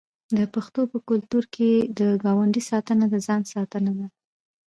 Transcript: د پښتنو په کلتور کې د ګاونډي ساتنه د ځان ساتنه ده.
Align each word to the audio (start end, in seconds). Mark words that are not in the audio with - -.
د 0.37 0.39
پښتنو 0.53 0.83
په 0.91 0.97
کلتور 1.09 1.43
کې 1.55 1.71
د 1.99 2.01
ګاونډي 2.23 2.61
ساتنه 2.71 3.05
د 3.09 3.15
ځان 3.27 3.41
ساتنه 3.53 3.91
ده. 3.99 4.07